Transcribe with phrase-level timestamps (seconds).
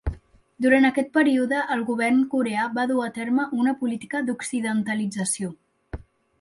[0.65, 5.55] Durant aquest període, el govern coreà va dur a terme una política d'occidentalització.